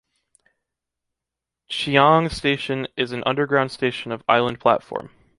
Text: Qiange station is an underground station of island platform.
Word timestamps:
Qiange 1.69 2.31
station 2.31 2.87
is 2.97 3.11
an 3.11 3.21
underground 3.23 3.69
station 3.71 4.11
of 4.11 4.23
island 4.27 4.59
platform. 4.59 5.11